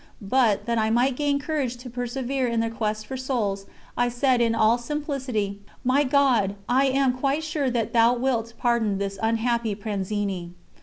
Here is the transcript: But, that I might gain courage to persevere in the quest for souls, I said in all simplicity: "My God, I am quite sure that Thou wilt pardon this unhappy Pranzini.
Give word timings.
But, 0.29 0.65
that 0.65 0.79
I 0.79 0.89
might 0.89 1.15
gain 1.15 1.37
courage 1.37 1.77
to 1.77 1.87
persevere 1.87 2.47
in 2.47 2.59
the 2.59 2.71
quest 2.71 3.05
for 3.05 3.15
souls, 3.15 3.67
I 3.95 4.09
said 4.09 4.41
in 4.41 4.55
all 4.55 4.79
simplicity: 4.79 5.59
"My 5.83 6.03
God, 6.03 6.55
I 6.67 6.85
am 6.87 7.13
quite 7.13 7.43
sure 7.43 7.69
that 7.69 7.93
Thou 7.93 8.15
wilt 8.15 8.53
pardon 8.57 8.97
this 8.97 9.19
unhappy 9.21 9.75
Pranzini. 9.75 10.53